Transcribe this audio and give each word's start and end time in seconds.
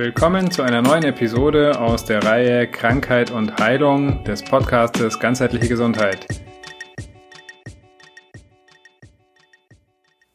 Willkommen 0.00 0.50
zu 0.50 0.62
einer 0.62 0.80
neuen 0.80 1.04
Episode 1.04 1.78
aus 1.78 2.06
der 2.06 2.24
Reihe 2.24 2.66
Krankheit 2.66 3.30
und 3.30 3.58
Heilung 3.58 4.24
des 4.24 4.42
Podcastes 4.42 5.20
Ganzheitliche 5.20 5.68
Gesundheit. 5.68 6.26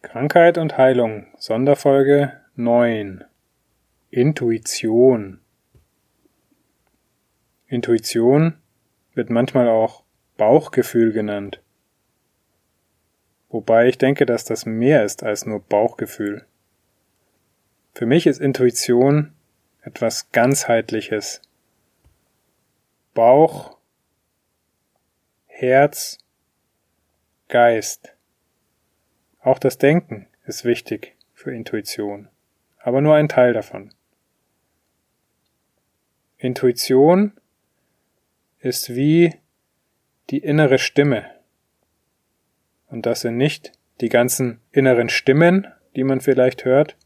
Krankheit 0.03 0.59
und 0.59 0.77
Heilung, 0.77 1.25
Sonderfolge 1.39 2.33
9. 2.55 3.23
Intuition. 4.11 5.39
Intuition 7.65 8.59
wird 9.15 9.31
manchmal 9.31 9.67
auch 9.67 10.03
Bauchgefühl 10.37 11.11
genannt. 11.11 11.59
Wobei 13.49 13.87
ich 13.87 13.97
denke, 13.97 14.27
dass 14.27 14.45
das 14.45 14.67
mehr 14.67 15.03
ist 15.03 15.23
als 15.23 15.47
nur 15.47 15.59
Bauchgefühl. 15.59 16.45
Für 17.95 18.05
mich 18.05 18.27
ist 18.27 18.39
Intuition 18.39 19.34
etwas 19.85 20.31
ganzheitliches. 20.31 21.41
Bauch, 23.13 23.77
Herz, 25.45 26.17
Geist. 27.47 28.13
Auch 29.39 29.59
das 29.59 29.77
Denken 29.77 30.27
ist 30.45 30.65
wichtig 30.65 31.15
für 31.33 31.53
Intuition, 31.53 32.29
aber 32.79 32.99
nur 32.99 33.15
ein 33.15 33.29
Teil 33.29 33.53
davon. 33.53 33.93
Intuition 36.37 37.33
ist 38.59 38.95
wie 38.95 39.35
die 40.31 40.39
innere 40.39 40.79
Stimme. 40.79 41.29
Und 42.87 43.05
das 43.05 43.21
sind 43.21 43.37
nicht 43.37 43.71
die 44.01 44.09
ganzen 44.09 44.59
inneren 44.71 45.09
Stimmen, 45.09 45.67
die 45.95 46.03
man 46.03 46.21
vielleicht 46.21 46.65
hört, 46.65 46.97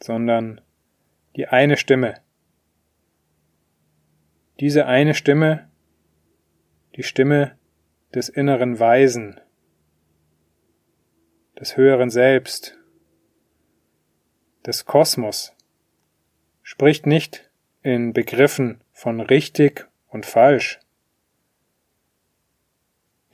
sondern 0.00 0.60
die 1.38 1.46
eine 1.46 1.76
Stimme. 1.76 2.20
Diese 4.58 4.86
eine 4.86 5.14
Stimme, 5.14 5.70
die 6.96 7.04
Stimme 7.04 7.56
des 8.12 8.28
inneren 8.28 8.80
Weisen, 8.80 9.40
des 11.60 11.76
höheren 11.76 12.10
Selbst, 12.10 12.76
des 14.66 14.84
Kosmos, 14.84 15.54
spricht 16.64 17.06
nicht 17.06 17.48
in 17.82 18.12
Begriffen 18.12 18.82
von 18.90 19.20
richtig 19.20 19.88
und 20.08 20.26
falsch. 20.26 20.80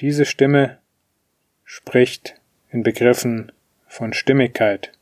Diese 0.00 0.26
Stimme 0.26 0.78
spricht 1.64 2.38
in 2.68 2.82
Begriffen 2.82 3.50
von 3.86 4.12
Stimmigkeit, 4.12 4.92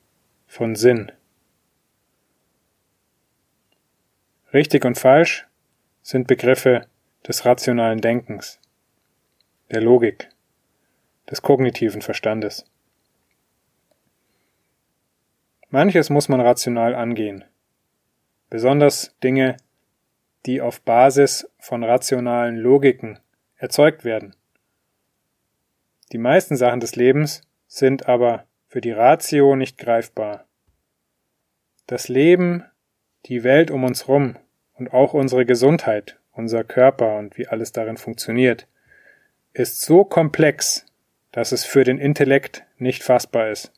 von 0.46 0.76
Sinn. 0.76 1.10
Richtig 4.52 4.84
und 4.84 4.98
falsch 4.98 5.46
sind 6.02 6.26
Begriffe 6.26 6.86
des 7.26 7.46
rationalen 7.46 8.02
Denkens, 8.02 8.60
der 9.70 9.80
Logik, 9.80 10.28
des 11.30 11.40
kognitiven 11.40 12.02
Verstandes. 12.02 12.66
Manches 15.70 16.10
muss 16.10 16.28
man 16.28 16.42
rational 16.42 16.94
angehen, 16.94 17.44
besonders 18.50 19.16
Dinge, 19.22 19.56
die 20.44 20.60
auf 20.60 20.82
Basis 20.82 21.48
von 21.58 21.82
rationalen 21.82 22.56
Logiken 22.56 23.20
erzeugt 23.56 24.04
werden. 24.04 24.36
Die 26.12 26.18
meisten 26.18 26.56
Sachen 26.56 26.80
des 26.80 26.94
Lebens 26.94 27.40
sind 27.68 28.06
aber 28.06 28.44
für 28.68 28.82
die 28.82 28.92
Ratio 28.92 29.56
nicht 29.56 29.78
greifbar. 29.78 30.44
Das 31.86 32.08
Leben 32.08 32.64
die 33.26 33.44
Welt 33.44 33.70
um 33.70 33.84
uns 33.84 34.08
rum 34.08 34.36
und 34.74 34.92
auch 34.92 35.14
unsere 35.14 35.46
Gesundheit, 35.46 36.18
unser 36.32 36.64
Körper 36.64 37.16
und 37.18 37.38
wie 37.38 37.46
alles 37.46 37.72
darin 37.72 37.96
funktioniert, 37.96 38.66
ist 39.52 39.82
so 39.82 40.04
komplex, 40.04 40.86
dass 41.30 41.52
es 41.52 41.64
für 41.64 41.84
den 41.84 41.98
Intellekt 41.98 42.64
nicht 42.78 43.02
fassbar 43.02 43.50
ist. 43.50 43.72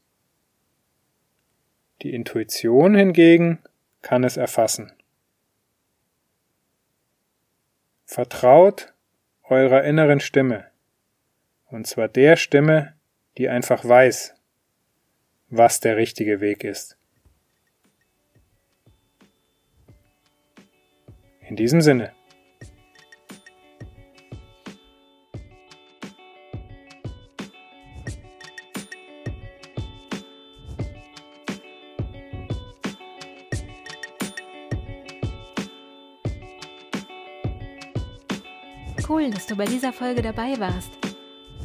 Die 2.02 2.14
Intuition 2.14 2.94
hingegen 2.94 3.60
kann 4.02 4.24
es 4.24 4.36
erfassen. 4.36 4.92
Vertraut 8.04 8.92
eurer 9.44 9.84
inneren 9.84 10.20
Stimme, 10.20 10.66
und 11.66 11.86
zwar 11.86 12.08
der 12.08 12.36
Stimme, 12.36 12.94
die 13.36 13.48
einfach 13.48 13.84
weiß, 13.84 14.34
was 15.48 15.80
der 15.80 15.96
richtige 15.96 16.40
Weg 16.40 16.64
ist. 16.64 16.96
In 21.48 21.56
diesem 21.56 21.80
Sinne. 21.80 22.12
Cool, 39.06 39.30
dass 39.30 39.46
du 39.46 39.54
bei 39.54 39.66
dieser 39.66 39.92
Folge 39.92 40.22
dabei 40.22 40.58
warst. 40.58 40.90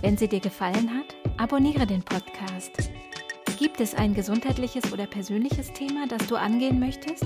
Wenn 0.01 0.18
sie 0.18 0.28
dir 0.28 0.41
gefallen 0.41 0.94
hat, 0.94 1.16
abonniere 1.38 1.88
den 1.88 2.03
Podcast. 2.03 2.91
Gibt 3.57 3.79
es 3.79 3.95
ein 3.95 4.13
gesundheitliches 4.13 4.91
oder 4.91 5.07
persönliches 5.07 5.72
Thema, 5.72 6.06
das 6.07 6.28
du 6.28 6.35
angehen 6.35 6.79
möchtest? 6.79 7.25